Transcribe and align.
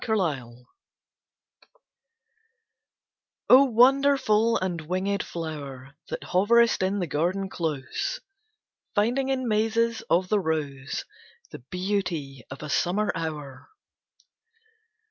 THE 0.03 0.07
BUTTERFLY 0.07 0.41
I 0.41 1.73
O 3.51 3.65
wonderful 3.65 4.57
and 4.57 4.81
wingèd 4.87 5.21
flow'r, 5.21 5.95
That 6.09 6.23
hoverest 6.23 6.81
in 6.81 6.97
the 6.97 7.05
garden 7.05 7.49
close, 7.49 8.19
Finding 8.95 9.29
in 9.29 9.47
mazes 9.47 10.01
of 10.09 10.29
the 10.29 10.39
rose, 10.39 11.05
The 11.51 11.59
beauty 11.59 12.43
of 12.49 12.63
a 12.63 12.67
Summer 12.71 13.11
hour! 13.13 13.69